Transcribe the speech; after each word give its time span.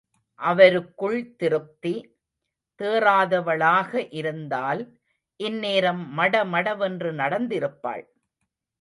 அவருக்குள் 0.39 1.35
திருப்தி.... 1.35 1.91
தேறாதவளாக 2.79 3.91
இருந்தால், 4.11 4.83
இந்நேரம், 5.39 6.03
மடமடவென்று 6.17 7.11
நடந்திருப்பாள். 7.13 8.05